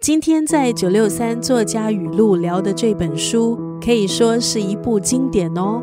[0.00, 5.82] 今天在九六三作家语录聊的这本书，可以说是一部经典哦。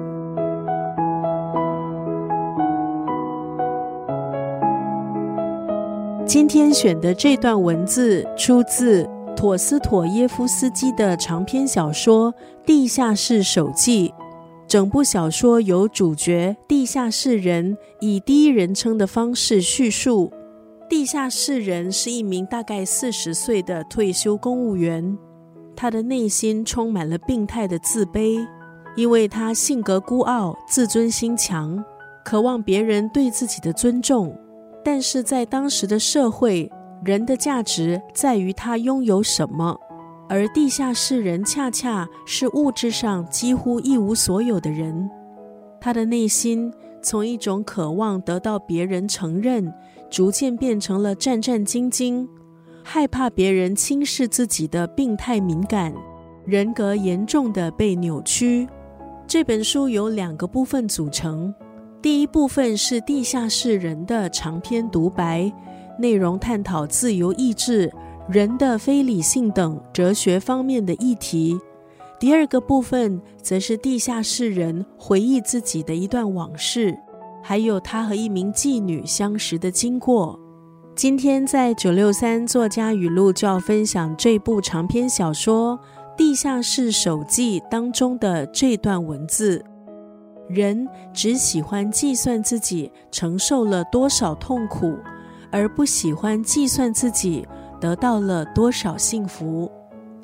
[6.26, 12.34] 今天选的这段文字出自陀思妥耶夫斯基的长篇小说
[12.66, 14.10] 《地下室手记》。
[14.68, 20.34] 整部小说由主角地下室人以第一人称的方式叙述。
[20.90, 25.18] 地下室人是一名大概四十岁的退休公务员，
[25.76, 28.40] 他的内心充满了病态的自卑，
[28.96, 31.84] 因为他性格孤傲、自尊心强，
[32.24, 34.34] 渴望别人对自己的尊重。
[34.82, 36.72] 但是在当时的社会，
[37.04, 39.78] 人的价值在于他拥有什么。
[40.30, 45.10] 而地下室人恰恰是物质上几乎一无所有的人，
[45.82, 49.74] 他的内心从一种渴望得到别人承认，
[50.10, 52.28] 逐渐变成了战战兢兢、
[52.84, 55.94] 害怕别人轻视自己的病态敏感，
[56.46, 58.68] 人格严重的被扭曲。
[59.28, 61.54] 这本书由两个部分组成，
[62.02, 65.52] 第一部分是地下室人的长篇独白，
[66.00, 67.92] 内容探讨自由意志。
[68.30, 71.58] 人的非理性等哲学方面的议题。
[72.20, 76.94] 第二个部分则是地下室人回忆自己的一段往事，
[77.48, 80.38] 还有他和一名妓女相识的经过。
[80.94, 85.80] 今天在九六三作家语录就要分享这部长篇小说
[86.18, 89.64] 《地下室手记》当中的这段文字：
[90.50, 94.98] 人只喜欢计算自己承受了多少痛苦，
[95.50, 97.48] 而不喜欢计算自己。
[97.80, 99.72] 得到了多少幸福？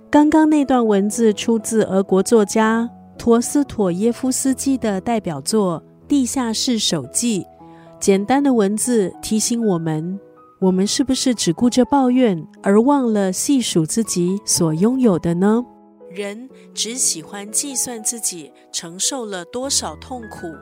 [0.10, 5.82] 刚刚那段文字出自俄国作家陀思妥耶夫斯基的代表作
[6.14, 7.42] 《地下室手记》。
[8.00, 10.20] 简单的文字提醒我们：
[10.59, 15.66] 我们是不是只顾着抱怨，而忘了细数自己所拥有的呢？
[16.11, 20.53] 人只喜欢计算自己承受了多少痛苦，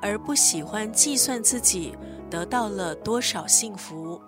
[0.00, 1.96] 而不喜欢计算自己
[2.30, 4.20] 得到了多少幸福。